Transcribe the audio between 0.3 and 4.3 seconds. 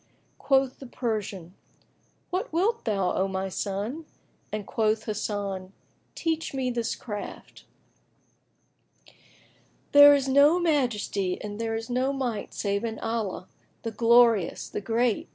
Quoth the Persian, "What wilt thou, O my son?";